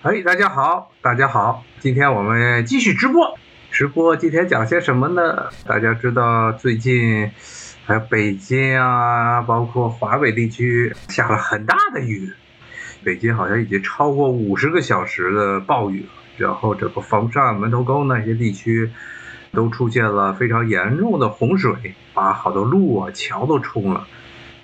[0.00, 3.36] 哎，大家好，大家好，今天我们继续直播。
[3.72, 5.48] 直播今天讲些什么呢？
[5.66, 7.28] 大家知道最近
[7.84, 12.30] 还有北京啊，包括华北地区下了很大的雨，
[13.02, 16.08] 北京好像已经超过五十个小时的暴雨了。
[16.36, 18.88] 然后整个房山、门头沟那些地区
[19.52, 24.06] 都出现了非常严重的洪水，把好多路啊、桥都冲了。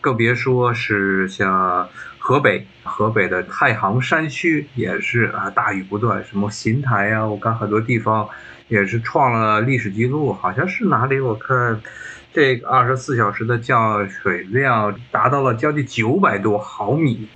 [0.01, 1.89] 更别说是像
[2.27, 8.27] 河北，河北的太行山区也是啊，大雨不断，什么邢台啊，我看很多地方
[8.69, 11.21] 也是创了历史记录，好像是哪里？
[11.21, 11.79] 我看
[12.33, 17.29] 这个二十四小时的降水量达到了将近九百多毫米，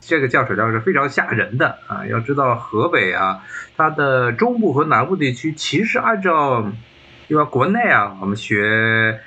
[0.00, 2.04] 这个降水量是非常吓人的啊！
[2.08, 3.44] 要知道河北啊，
[3.76, 6.68] 它的中部和南部地区其实按照
[7.28, 9.20] 因为国内啊，我们学。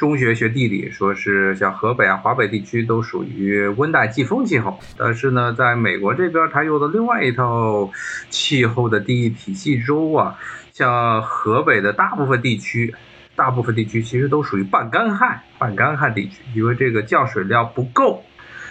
[0.00, 7.90] 中学学地理，说是像河北啊、华北地区都属于温带季风气候，但是呢，在美国这边，它用的另外一套
[8.30, 10.38] 气候的地理体系中啊，
[10.72, 12.94] 像河北的大部分地区，
[13.36, 18.24] 大部分地区其实都属于半干旱、半干旱地区，因为这个降水量不够。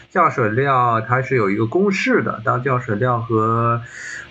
[0.09, 3.79] 降水量它是有一个公式的，当降水量和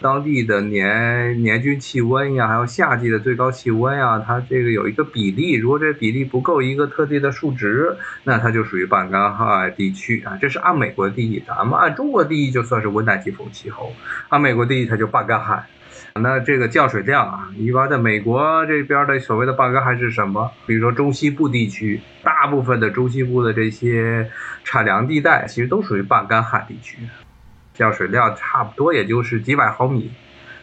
[0.00, 10.36] 当地的年年均气温呀，还有夏季的最高气温呀，它这个有一个比例，如果这比例不够一个特定的数值，那它就属于半干旱地区啊。
[10.40, 13.92] 这是按美国定义，咱们按中国定义就算是温带季风气候，
[14.30, 15.64] 按美国定义它就半干旱。
[16.14, 20.50] 那这个降水量啊，一般在美国这边的所谓的半干旱是什么？
[20.66, 24.28] 比如说中西部地区，大部分的中西部的这些
[24.64, 26.98] 产粮地带，其实都属于半干旱地区，
[27.72, 30.10] 降水量差不多也就是几百毫米，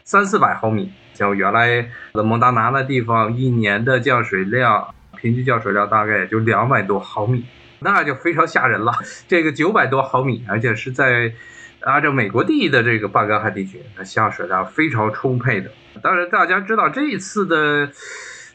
[0.04, 0.92] 三四百毫米。
[1.14, 7.46] 像原来的蒙大拿那地方，一年的降水量，平均降水量大概也就两百多毫米，
[7.80, 8.92] 那就非常吓人了。
[9.28, 11.34] 这个九百多毫米，而且是在。
[11.82, 15.72] 啊，这美国地的这个半干旱地区，那降水量非常充沛的。
[16.02, 17.92] 当然，大家知道这一次的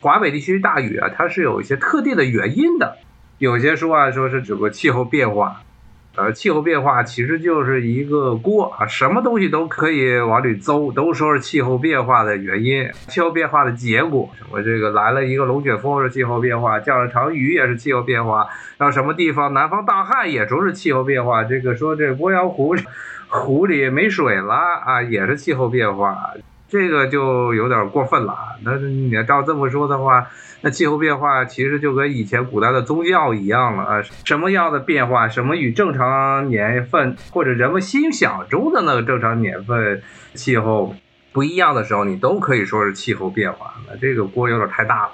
[0.01, 2.97] 华北地区大雨啊，它是有一些特定的原因的。
[3.39, 5.63] 有些说啊，说是整个气候变化。
[6.17, 14.29] 呃，气候变化其实就是一个锅啊，什么东西都可以往里邹，都说是气候变化的原因，气候变化的结果。
[14.37, 21.45] 什么这个来了一个龙卷风是气候变化，降了场雨也是气候变化，让什么地方南方大旱也说是气候变化。
[21.45, 22.75] 这个说这鄱阳湖
[23.29, 26.35] 湖里没水了啊，也是气候变化，
[26.71, 28.57] 这个就有点过分了啊。
[28.65, 30.29] 那你要照这么说的话。
[30.63, 40.03] 那气候变化其实就跟以前古代的宗教一样了啊，什么样的变化，什么与正常年份或者人们心想中的那个正常年份
[40.35, 40.95] 气候
[41.33, 43.73] 不一样的时候，你都可以说是气候变化。
[43.89, 45.13] 那这个锅有点太大了。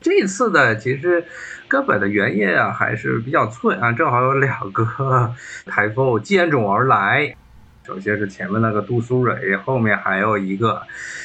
[0.00, 1.24] 这次的其实
[1.68, 5.32] 根本的原因啊还是比较寸啊，正好有两个
[5.70, 7.36] 台风接踵而来。
[7.82, 10.82] 首先是前面那个杜苏芮，后面还有一个，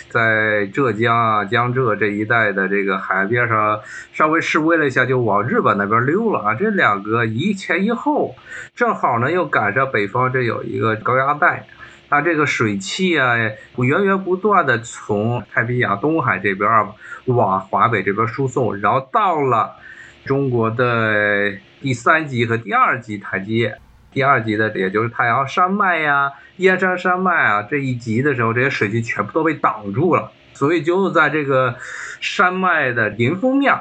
[0.09, 3.81] 在浙江啊江浙这一带的这个海边上
[4.13, 6.55] 稍微示威了一下，就往日本那边溜了啊。
[6.55, 8.35] 这两个一前一后，
[8.73, 11.67] 正好呢又赶上北方这有一个高压带，
[12.09, 13.35] 它这个水汽啊
[13.75, 16.87] 源源不断的从太平洋东海这边
[17.25, 19.75] 往华北这边输送，然后到了
[20.23, 23.77] 中国的第三级和第二级台阶。
[24.15, 31.75] 第二级的，也就是太阳山脉呀、燕山山脉啊这一级的时候，这些水汽全部都被挡住了，所以就在这个
[32.21, 33.77] 山脉的迎风面，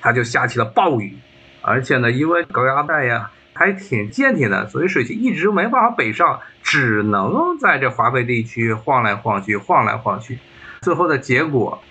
[0.00, 1.18] 它就下起了暴雨。
[1.60, 10.38] 而且呢，因为高压带呀还挺坚挺的，所以水汽一直没办法北上，只能在这华北地区晃来晃去、晃来晃去。
[10.80, 11.82] 最后的结果。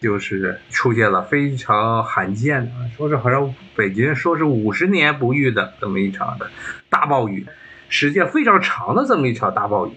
[0.00, 6.50] 就是出现了非常罕见的，说是好像北京说是五十年不遇的这么一场的
[6.88, 7.46] 大暴雨，
[7.88, 9.92] 时间非常长的这么一场大暴雨，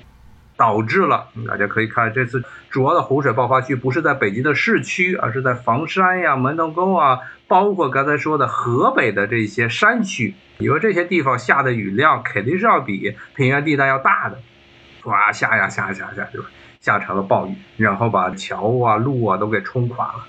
[0.56, 14.38] 导致了大家可以看这次主要的洪水爆发区不是在北京的市区，而是在房山呀、门头沟啊，包括刚才说的河北的这些山区，因为这些地方下的雨量肯定是要比平原地带要大的，
[15.04, 16.44] 哇下呀下下下就。
[16.80, 20.28] 下成了暴雨，然后把桥啊、路啊都给冲垮了。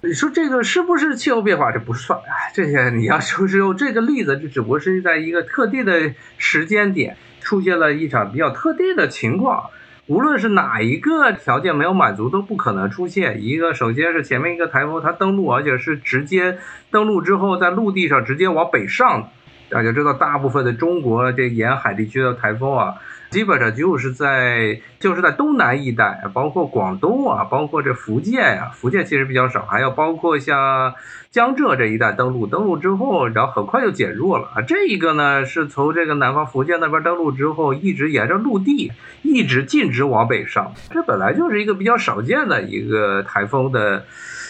[0.00, 1.72] 你说这个是不是气候变化？
[1.72, 2.20] 这不算。
[2.20, 9.70] 哎，这些你要说是用这个例子，这只不过是在一个特定的时间点出现了一场比较特定的情况。
[10.06, 13.74] 无论是哪一个条件没有满足，都不可能出现一个。
[13.74, 16.58] 首先是前面一个台风它登陆，而且是直接
[16.92, 19.30] 登陆之后在陆地上直接往北上，
[19.70, 22.94] 大家知道，大部分的中国这沿海地区的台风啊，
[23.30, 30.94] 基本上就是在就是在东南一带，包括广东啊，包括这福建呀，福建其实比较少，还有包括像
[31.30, 34.62] 江浙这一带登陆，登陆之后，然后很快就减弱了啊。
[34.62, 38.90] 这一个呢，是从这个南方福建那边登陆之后，一直沿着陆地
[39.22, 44.06] 一直径直往北上，这本来就是一个比较少见的一个台风的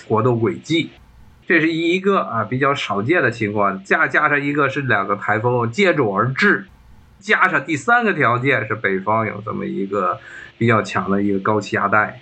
[0.06, 0.90] 活动轨迹。
[1.48, 6.66] 这是一个啊比较少见的情况，加加上一个是两个台风接踵而至，
[7.18, 10.20] 加上第三个条件是北方有这么一个
[10.58, 12.20] 比较强的一个高气压带，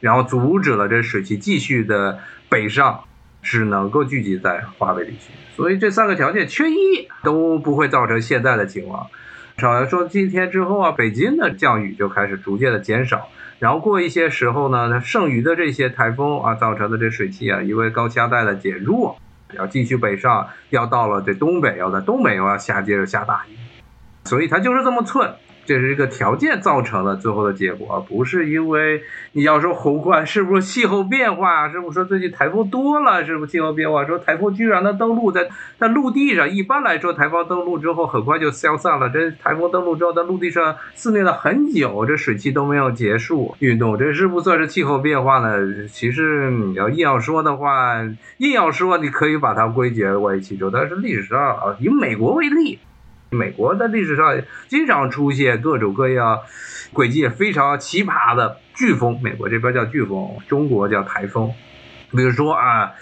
[0.00, 2.18] 然后阻止了这水汽继续的
[2.50, 3.04] 北上，
[3.40, 5.32] 只能够聚集在华北地区。
[5.56, 9.06] 所以这三个条件缺一都不会造成现在的情况。
[9.56, 13.30] 少说今天之后啊，北京的降雨就开始逐渐的减少。
[13.58, 19.18] 然后过一些时候呢，它剩余的这些台风啊造成的这水汽啊，因为高气压带的减弱，
[19.52, 23.56] 要继续北上，要到了这东北，要在东北又要下接着下大雨，
[24.24, 25.34] 所以它就是这么寸。
[25.68, 31.68] 这是一个条件造成的最后的结果，不是因为你要说宏观是不是气候变化？
[31.70, 33.22] 是不是说最近台风多了？
[33.26, 34.06] 是不是气候变化？
[34.06, 36.48] 说台风居然能登陆在在陆地上？
[36.48, 39.10] 一般来说，台风登陆之后很快就消散了。
[39.10, 45.86] 这台风登陆之后在陆地上肆虐了很久，这水汽都没有结束运动，这是不算是气候变化呢？
[45.88, 47.96] 其实你要硬要说的话，
[48.38, 52.78] 硬要说你可以把它归结为其中，但是历史上啊，以美国为例。
[53.30, 56.40] 美国的历史上经常出现各种各样
[56.92, 61.52] 轨迹非常奇葩的飓风，美国这边叫飓风，中国叫台风。
[62.10, 62.92] 比如说啊，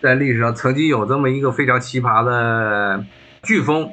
[0.00, 3.04] 在历史上曾经有这么一个非常奇葩的
[3.42, 3.92] 飓风，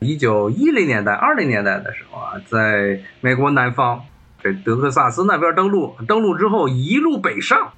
[0.00, 4.02] 一九一零年代、二零年代的时候啊，在美国南方
[4.42, 7.72] 这德克萨斯那边登陆，登陆之后一路北上。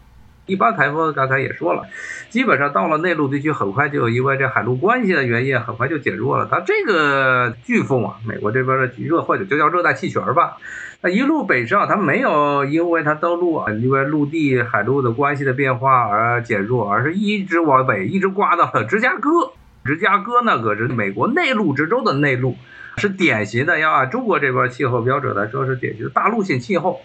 [0.50, 1.84] 一般台风刚才也说了，
[2.28, 6.48] 基本上到了内陆地区，很快就因为这海陆关系的原因，很快就减弱了。
[6.50, 10.56] 它这个飓风啊，美国这边的热或者就叫热带气旋吧，
[11.00, 19.52] 它一路北上，它没有因为它登陆啊，因为陆地海陆的关系的变化而减弱，而是一直往北，一直刮到了芝加哥。
[19.84, 22.56] 芝加哥那个是美国内陆之州的内陆，
[22.96, 27.00] 是典型的要按中国这边气候标准来说，是典型的大陆性气候。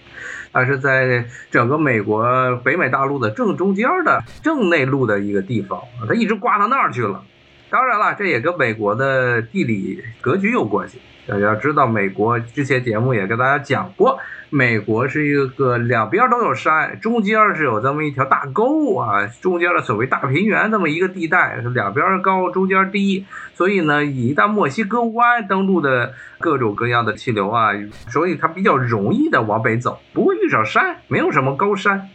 [0.51, 7.23] 它是在整个美国北美大陆的正中间的正内陆的一个地方，它一直刮到那儿去了。
[7.69, 10.99] 当然了，这也跟美国的地理格局有关系。
[11.27, 14.19] 大家知道，美国之前节目也跟大家讲过。
[14.51, 23.25] 美国是一个两边都有山，中间是有这么一条大沟啊，中间的所谓大平原这么一个地带，两边高，中间低，
[23.55, 27.71] 所以呢，一旦墨西哥湾登陆的各种各样的气流啊，
[28.07, 32.09] 所以它比较容易的往北走，不会遇上山，没有什么高山，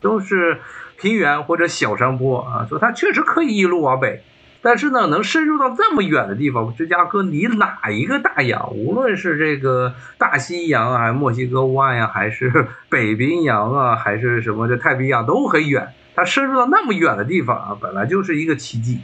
[0.00, 0.58] 都是
[1.00, 4.22] 平原或者小山坡啊，所以它确实可以一路往北。
[4.62, 15.88] 但是呢，能深入到这么远的地方，芝加哥离哪一个大洋，无论是这个大西洋啊，墨西哥湾呀，还是北冰洋啊，还是什么这太平洋都很远。
[16.14, 19.00] 它深入到那么远的地方啊，本来就是一个奇迹。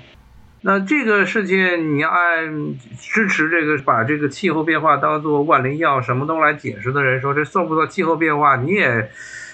[0.60, 8.56] 那这个事情，你按支持这个把这个气候变化当做万灵药，什么都来解释的人说，这算不算气候变化？
[8.56, 9.10] 你也。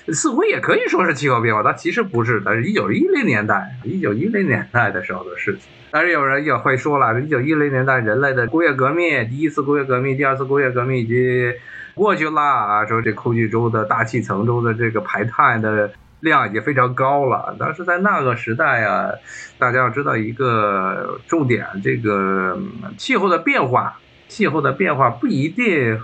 [0.09, 5.71] 似乎也可以说是气候变化，它其实不是，它是一九一零年代，一九一零年代的时候的事情。
[5.93, 11.53] 但是有人也会说了，一九一零年代人类的工业革命，第一次工业革命、第二次工业革命已经
[11.95, 17.55] 过去了啊，说这空气中的大气层中的这个排碳的量已经非常高了。
[17.59, 19.11] 但是在那个时代啊，
[19.59, 22.59] 大家要知道一个重点，这个
[22.97, 23.99] 气候的变化，
[24.29, 26.01] 气候的变化不一定。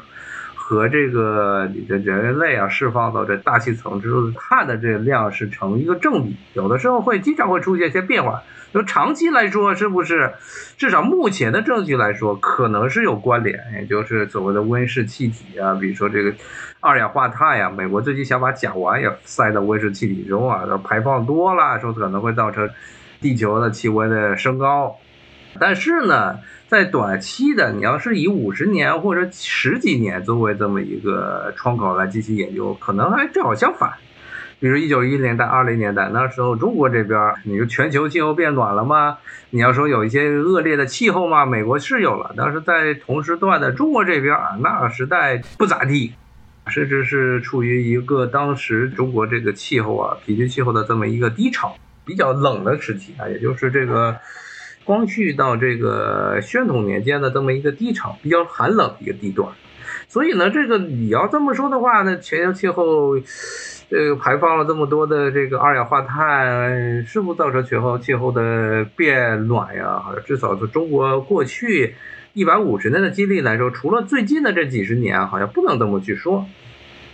[0.55, 8.43] 和这个你的人类啊释放到这大气层之中的碳的这个量是成一个正比，有的时候会经常会出现一些变化。
[8.73, 10.33] 就长期来说，是不是？
[10.77, 16.33] 至少目前的证据来说，可能是有关联，也就是所谓的温室气体啊，比如说这个
[16.81, 17.71] 二氧化碳呀。
[17.71, 22.69] 美国最近想把甲烷也塞到温室气体中啊，排放多了，说可能会造成
[23.21, 24.97] 地球的气温的升高。
[25.59, 26.39] 但是呢？
[26.69, 33.95] 在短期的，你要是以五十年或者十几年作为这么一个窗口来进行研究，可能还正好相反。
[34.61, 39.19] 比如一九一零年代、二零年代那时候，中国这边，你说全球气候变暖了吗？
[39.51, 41.47] 你要说有一些恶劣的气候吗？
[41.47, 46.15] 美国是有了，但是在同时段的中国这边啊，那个时代不咋地，
[46.67, 54.17] 甚至是处于一个当时中国这个气候啊，平均气候的这么一个低潮，比较冷的时期啊，也就是这个。
[54.85, 59.53] 光绪到这个宣统年间的这么一个低潮，比较寒冷一个地段，
[60.09, 63.21] 所以呢，这个你要这么说的话呢，全球气候，
[63.91, 69.99] 这个排放了这么多的这个二氧化碳，是不是造成全球气候的变暖呀？
[70.05, 71.95] 好像至少是中国过去。
[72.35, 76.47] 一百五十年的经历来说，除了最近的这几十年，好像不能这么去说。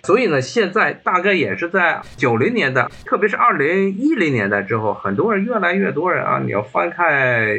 [0.03, 7.57] 所以呢，现在大概也是在九零年代，特别是二零一零年代之后，很多人越来越多人啊，你要翻开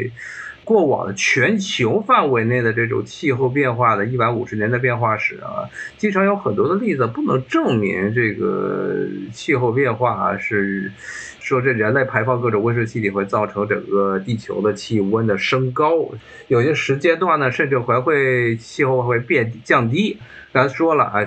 [0.65, 10.91] 过往的全球范围内的这种气候变化的一百五十年的变化史啊，经常有很多的例子不能证明这个气候变化是
[11.39, 16.09] 说这人类排放各种温室气体会造成整个地球的气温的升高，
[16.47, 20.17] 有些时间段呢，甚至还会气候会变降低。
[20.51, 21.25] 刚才说了啊。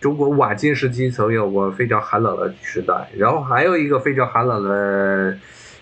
[0.00, 5.38] 中国晚近时期曾有过非常寒冷的时代，然后还有一个非常寒冷的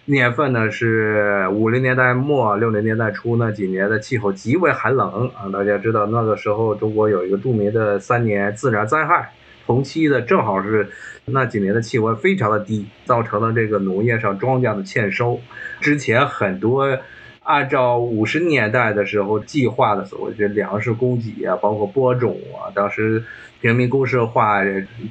[0.07, 5.49] 年份呢，是五零年代末六零年代初那几年的气候极为寒冷啊。
[5.53, 9.31] 大家知道那个时候中国有一个著名的三年自然灾害，
[9.67, 10.89] 同期的正好是
[11.27, 15.39] 那几年的气温非常的低，造成了这个农业上庄稼的欠收。
[15.81, 16.99] 之前很多
[17.45, 23.23] 按照五十年代的时候计划的所谓这粮食供给啊，包括播种啊，当时。
[23.61, 24.63] 人民公社化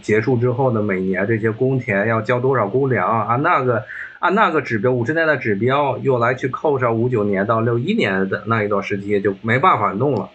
[0.02, 3.84] 结束之后呢，每年这些公田要交多少公粮啊那个
[4.20, 10.30] 按那个指标，五十年的指标又来去扣上五九年到六一年的那一段时期，就没办法弄了，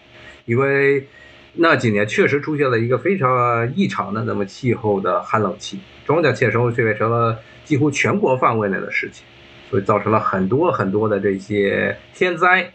[0.45, 1.07] 因为
[1.53, 9.23] 那几年确实出现了一个非常异常的那么气候的寒冷期，庄稼欠收却变成了几乎全国范围内的事情，
[9.69, 12.71] 所以造成了很多很多的这些天灾。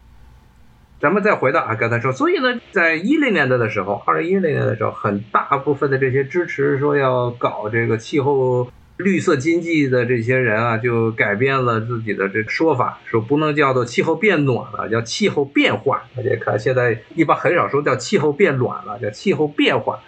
[1.01, 16.05] 咱们再回到啊，刚才说，所以呢，在一零年代的时候，二零一零年的时候，很大部分的这些支持说要搞这个气候绿色经济的这些人啊，就改变了自己的这个说法，说不能叫做气候变暖了，叫气候变化。
[16.17, 19.99] 大家看，现在一般很少说叫气候变暖了，叫气候变化。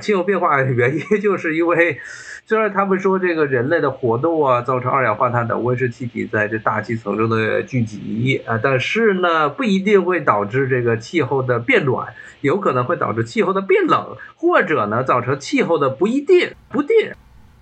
[0.00, 1.98] 气候变化原因就是因为。
[2.44, 17.12] 虽然他们说这个人类的活动啊，造成二氧化碳等温室气体在这大气层中的聚集啊，但是呢，不一定会导致这个气候的变暖，有可能会导致气候的变冷，或者呢，造成气候的不一定不定。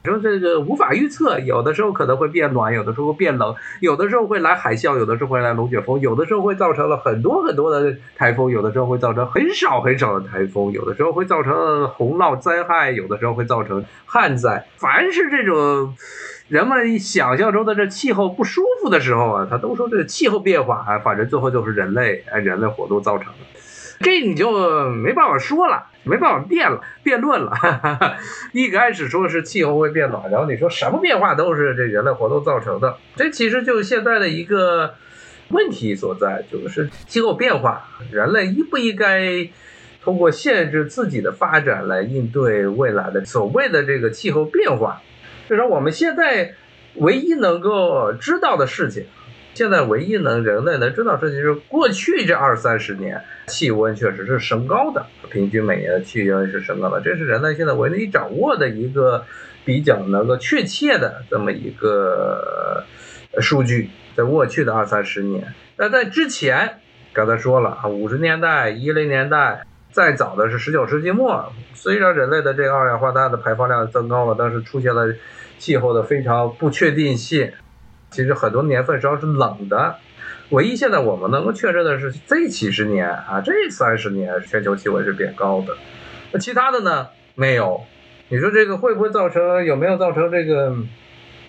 [0.02, 14.66] 说这个无法预测，有的时候可能会变暖，有的时候变冷，有的时候会来海啸，有的时候会来龙卷风，有的时候会造成了很多很多的台风，有的时候会造成很少很少的台风，有的时候会造成洪涝灾害，有的时候会造成旱灾。
[14.76, 15.94] 凡是这种
[16.48, 23.60] 人们想象中的这气候不舒服的时候啊，他都说这个气候变化啊，反正最后就是人类哎人类活动造成的。
[24.02, 27.52] 这你就没办法说了，没办法辩了，辩论了。
[28.52, 34.94] 一开始说是气候会变暖，然后你说什么变化都是这人类活动造成的，这其实就是现在的一个
[35.50, 39.50] 问题所在，就是气候变化，人类应不应该
[40.02, 45.02] 通过限制自己的发展来应对未来的所谓的这个气候变化？
[45.46, 46.54] 至少我们现在
[46.94, 49.04] 唯一能够知道的事情。
[49.60, 59.22] 现在唯一能人类能知道事情是，过去这二三十年气温确实是升高的，平均每年的气温是升高的，这是人类现在唯一掌握的一个
[59.66, 62.86] 比较能够确切的这么一个
[63.42, 63.90] 数据。
[64.16, 66.78] 在过去的二三十年，那在之前，
[67.12, 75.14] 刚才说了啊，五十年代、一零年代，再早的是十九世纪末，虽然人类的这个二氧化碳的排放量增高了，但是出现了
[75.58, 77.52] 气候的非常不确定性。
[78.10, 79.96] 其实很多年份实际上是冷的，
[80.50, 85.76] 唯一现在我们能够确认的是这几十年啊，这三十年全球气温是变高的，
[86.32, 87.08] 那其他的呢？
[87.34, 87.80] 没有。
[88.28, 90.72] 你说这个会不会造成有没有造成这个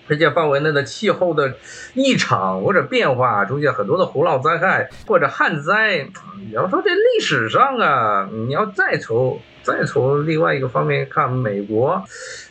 [0.08, 1.54] 世界范围内的气候的
[1.94, 6.08] 异常或者变化，出现很多的洪涝灾害或者旱灾？
[6.44, 12.02] 你要说这历史上啊，你要再从再从另外一个方面看，美国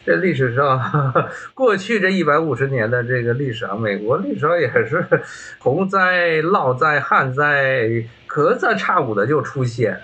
[0.06, 1.14] 这历史上
[1.54, 5.06] 过去这一百五十年的这个历史啊，美国历史上也是
[5.60, 10.00] 洪灾、涝灾、旱灾，隔三差五的就出现。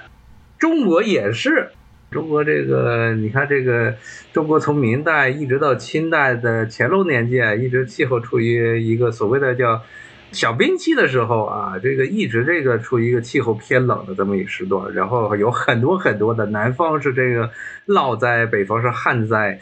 [0.60, 1.70] 中国也是，
[2.12, 3.96] 中国这个你看这个，
[4.34, 9.82] 中国从明代一直到清代的乾隆年间，一直气候处于一个所谓的叫。
[10.34, 17.50] 小冰期的时候啊，这个一直这个处于一个气候偏冷的这么一个时段，然后有很多很多的南方是这个
[17.88, 19.58] 涝灾，北方是旱灾，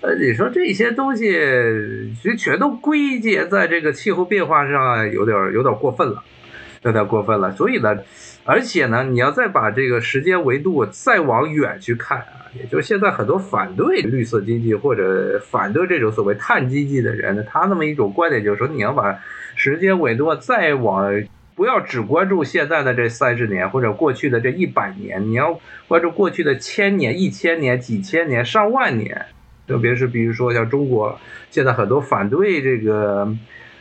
[0.00, 1.24] 呃，你说这些东西
[2.20, 6.24] 其实全都归结在这个气候变化上，有点有点过分了，
[6.82, 7.50] 有点过分了。
[7.52, 7.96] 所以呢，
[8.44, 19.18] 而且呢，你要再把这个时间维度再往远去看啊，也就是现在很多反对绿色经济或者反对这种所谓碳经济的人呢，他那么一种观点就是说，你要把
[19.54, 29.26] 时间维度再往，不要只关注现在的这三十年或者过去的这一百年，你要关注过去的千年、一千年、几千年、上万年。
[29.66, 31.20] 特别是比如说像中国，
[31.50, 33.28] 现在很多反对这个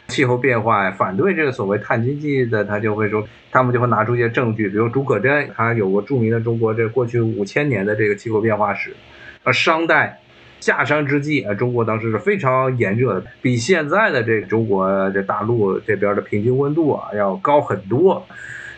[0.08, 8.96] 气候变化呀，反对这个所谓碳经济的，他就会说，他们就会拿出一些证据，比如竺可桢，他有过著名的中国这过去五千年的这个气候变化史，
[9.44, 10.20] 而商代。
[10.60, 18.26] 夏商之际啊，中国当时是非常炎热的，比现在的这个中国这大陆这边的平均温度啊要高很多。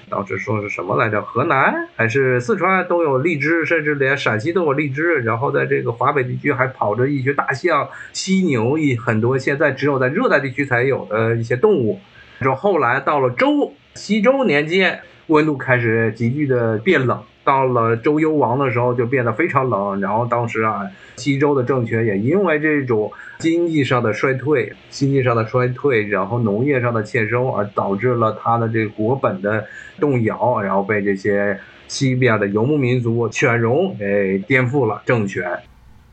[0.10, 1.22] 当时说是什么来着？
[1.22, 5.20] 河南还是四川都有荔枝，甚至连陕西都有荔枝。
[5.20, 12.00] 然后在这个华北地区还跑着一群大象、犀牛，一很多现在只有在热带地区才有的一些动物。
[12.42, 17.24] 说后来到了周西周年间，温度开始急剧的变冷。
[17.46, 20.00] 到了周幽王的时候，就变得非常冷。
[20.00, 20.82] 然后当时啊，
[21.16, 29.66] 西周的政权也因为这种经济上的衰退、经济上的衰退，然后农业上的欠收，而导致了他的这个国本的
[30.00, 35.60] 动摇，然后被这些西边的游牧民族犬戎给颠覆了政权。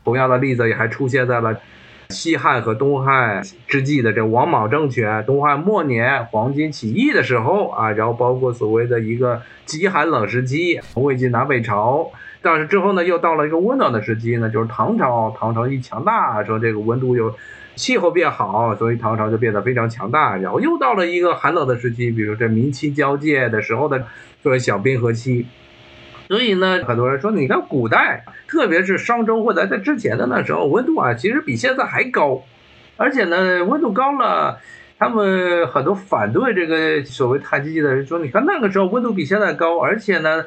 [0.03, 1.59] 同样的例子也还出现在了。
[2.09, 12.09] 西汉和东汉之际的这王莽政权，东汉末年黄巾起义的时候啊，然后包括所谓的一个极寒冷时期，魏晋南北朝，
[12.41, 17.35] 但是之后呢，又到了一个温暖的时期呢，就是唐朝，唐朝一强大，说这个温度又
[17.75, 24.07] 气候变好，所以唐朝就变得非常强大，然后又到了一个寒冷的时期，比如这明清交界的时候的
[24.41, 25.45] 作为小冰河期。
[26.27, 32.43] 所以呢，很多人说，你看古代，特别是商周或者在之前的那时候，温度啊，其实比现在还高，
[32.97, 34.59] 而且呢，温度高了，
[34.99, 40.45] 他们很多反对这个所谓碳经济的人说，你看那个时候温度比现在高，而且呢。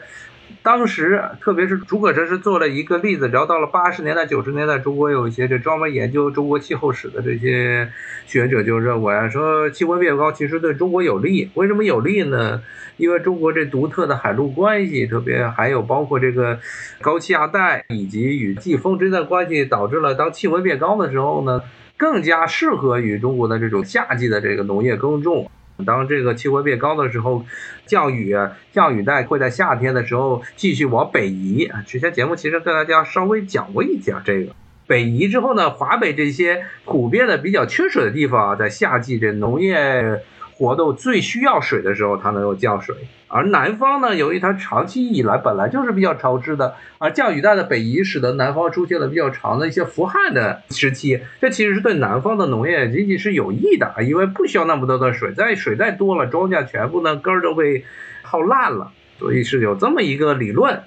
[0.63, 7.91] 当时，特别是竺可桢是做了一个例子，聊到了八十年代、九十年代，中国有一些这专门研究中国气候史的这些
[8.27, 11.51] 学者就认为说气温变高其实对中国有利。
[11.55, 12.63] 为什么有利呢？
[12.99, 16.61] 因为中国这独特的海陆关系，特别还有包括这个
[17.01, 21.63] 高气压带以及与季风之间的关系，导致了当气温变高的时候呢，
[21.97, 25.51] 更加适合于中国的这种夏季的这个农业耕种。
[25.85, 27.45] 当这个气温变高的时候，
[27.87, 28.37] 降雨
[28.73, 31.83] 降雨带会在夏天的时候继续往北移啊。
[31.87, 34.53] 之前节目其实跟大家稍微讲过一讲这个
[34.87, 40.23] 北移之后呢，华北这些普遍的比较缺水的地方，在夏季这农业。
[40.61, 42.95] 活动最需要水的时候，它能够降水；
[43.29, 51.19] 而南方呢，由于它长期以来本来就是比较潮湿的，而降雨带的北移使得南方出现了比较长的一些伏旱的时期。
[51.41, 57.83] 这其实是对南方的农业经济是有益的，因为不需要那么多的水，再水再多了，庄稼全部呢根儿都被
[58.21, 58.93] 耗烂了。
[59.19, 60.79] 所以是有这么一个理论，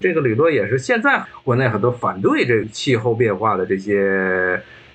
[0.00, 3.94] 这个理论也是现在国内很多反对这气候变化的这些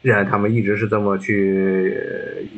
[0.01, 1.97] 人，他们一直是这么去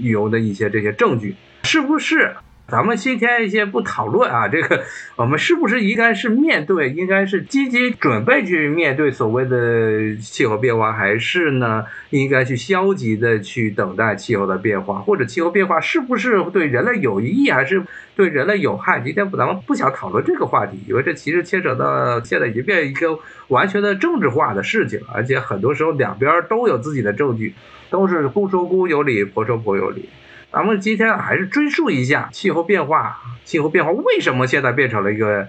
[0.01, 1.35] 用的一些这些证据。
[1.71, 2.35] 是不是？
[2.67, 4.83] 咱们今天先不讨论啊，这个
[5.15, 17.83] 我们是不是应该是面对，应该是积极准备去面对所谓的气候变化，还是呢应该去消极的去等待气候的变化，或者气候变化是不是对人类有益，还是
[18.15, 18.99] 对人类有害？
[19.01, 27.53] 今天咱们不想讨论这个话题，因为这其实牵扯到现在已经变一个完全的政治化的事情了，而且很多时候两边都有自己的证据，
[27.91, 30.09] 都是公说公有理，婆说婆有理。
[30.51, 35.47] 咱们今天还是追溯一下气候变化，气候变化为什么现在变成了一个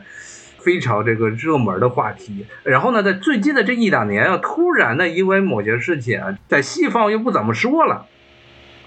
[0.59, 2.45] 非常这个热门的话题？
[2.65, 8.07] 然后呢，在最近的这一两年啊，突然呢，因为某些事情啊，在西方又不怎么说了。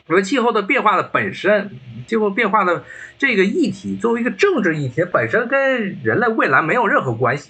[0.08, 1.71] 因为气候的变化的本身，
[2.06, 2.84] 气候变化的
[3.17, 7.49] 这个议题作为一个政治议题，本身跟人类未来没有任何关系，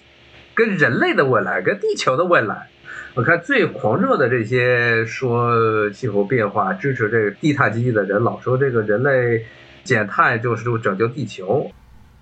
[0.55, 2.69] 跟人类的未来，跟地球的未来。
[3.15, 9.45] 我看最狂热的这些说气候变化、支持这个低碳经济的人，老说这个人类
[9.83, 11.71] 减碳就是拯救地球，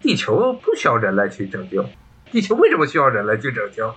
[0.01, 1.85] 地球不需要人类去拯救，
[2.31, 3.93] 地球为什么需要人类去拯救？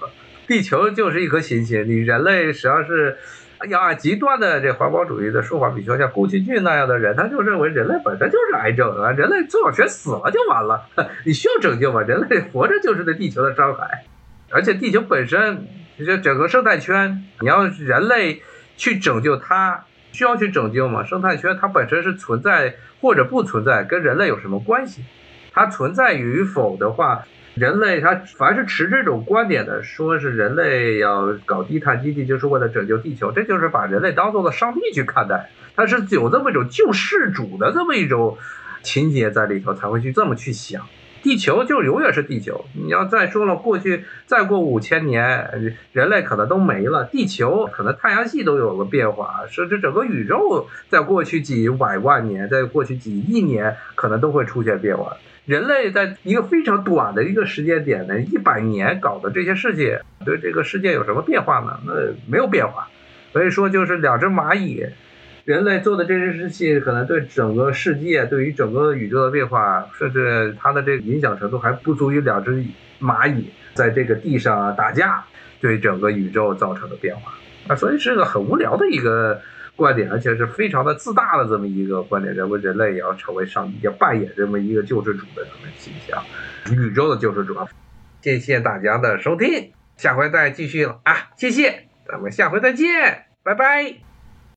[0.46, 3.16] 地球就是一颗行星，你人类实际上是
[3.68, 10.86] 要按极端的这环保主义的说法，比如说像宫崎骏那样的人，他就认为人类本身就是癌症啊，人类最好全死了就完了，
[11.24, 12.02] 你需要拯救吗？
[12.02, 14.04] 人类活着就是对地球的伤害，
[14.54, 15.66] 而且地球本身。
[15.96, 18.42] 就整个生态圈，你要人类
[18.76, 21.04] 去拯救它，需要去拯救吗？
[21.04, 25.04] 生态圈它本身是存在或者不存在，跟人类有什么关系？
[25.52, 27.22] 它存在与否的话，
[27.54, 38.36] 人类他凡是持这种观点的，说是人类要搞低碳经济就是为了拯救地球，这就是把人类当做了上帝去看待，它是有这么一种救世主的这么一种
[38.82, 40.84] 情节在里头，才会去这么去想。
[41.24, 42.66] 地球就永远是地球。
[42.74, 55.16] 你要再说了，过去再过五千年，人类可能都没了，地球可能太阳系都有了变化，甚至整个宇宙在过去几百万年，在过去几亿年，可能都会出现变化。
[55.46, 61.80] 人类在一个非常短的一个时间点呢，一百年搞的这些事情，对这个世界有什么变化呢？
[61.86, 61.92] 那
[62.30, 62.88] 没有变化。
[63.32, 64.84] 所以说，就是两只蚂蚁。
[65.44, 72.64] 人类做的这些事情，可能对整个世界、对于整个宇宙的变化，甚至它的这个影响程度，还不足以两只
[73.00, 75.24] 蚂蚁在这个地上打架
[75.60, 77.34] 对整个宇宙造成的变化。
[77.68, 79.40] 啊，所以是个很无聊的一个
[79.76, 86.22] 观点，而且是非常的自大的这么一个观点，认为人类也要成为上帝，要扮演这么一个救世主的这么形象，
[86.74, 87.54] 宇宙的救世主。
[88.22, 91.28] 谢谢大家的收听，下回再继续了啊！
[91.36, 94.13] 谢谢，咱们下回再见，拜拜。